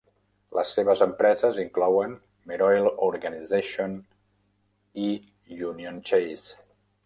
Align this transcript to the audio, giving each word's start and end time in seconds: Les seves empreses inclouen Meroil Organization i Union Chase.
Les 0.59 0.69
seves 0.77 1.03
empreses 1.05 1.59
inclouen 1.63 2.15
Meroil 2.53 2.89
Organization 3.09 3.95
i 5.07 5.15
Union 5.71 6.05
Chase. 6.13 6.61